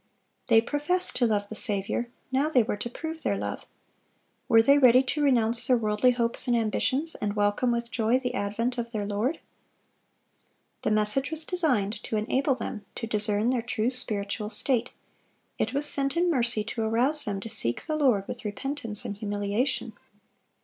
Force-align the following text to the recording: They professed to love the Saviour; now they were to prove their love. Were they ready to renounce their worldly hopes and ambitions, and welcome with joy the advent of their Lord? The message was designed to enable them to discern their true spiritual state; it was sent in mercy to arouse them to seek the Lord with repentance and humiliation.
They 0.47 0.61
professed 0.61 1.15
to 1.17 1.27
love 1.27 1.47
the 1.49 1.53
Saviour; 1.53 2.07
now 2.31 2.49
they 2.49 2.63
were 2.63 2.75
to 2.75 2.89
prove 2.89 3.21
their 3.21 3.37
love. 3.37 3.67
Were 4.47 4.63
they 4.63 4.79
ready 4.79 5.03
to 5.03 5.21
renounce 5.21 5.67
their 5.67 5.77
worldly 5.77 6.09
hopes 6.09 6.47
and 6.47 6.57
ambitions, 6.57 7.13
and 7.13 7.35
welcome 7.35 7.71
with 7.71 7.91
joy 7.91 8.17
the 8.17 8.33
advent 8.33 8.79
of 8.79 8.91
their 8.93 9.05
Lord? 9.05 9.39
The 10.81 10.89
message 10.89 11.29
was 11.29 11.43
designed 11.43 12.01
to 12.01 12.15
enable 12.17 12.55
them 12.55 12.83
to 12.95 13.05
discern 13.05 13.51
their 13.51 13.61
true 13.61 13.91
spiritual 13.91 14.49
state; 14.49 14.89
it 15.59 15.71
was 15.71 15.85
sent 15.85 16.17
in 16.17 16.31
mercy 16.31 16.63
to 16.63 16.81
arouse 16.81 17.23
them 17.25 17.39
to 17.39 17.47
seek 17.51 17.83
the 17.85 17.95
Lord 17.95 18.27
with 18.27 18.43
repentance 18.43 19.05
and 19.05 19.15
humiliation. 19.17 19.93